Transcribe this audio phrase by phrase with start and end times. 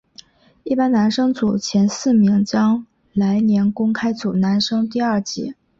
[0.63, 5.53] 一般男生组前四名将来年公开组男生第二级。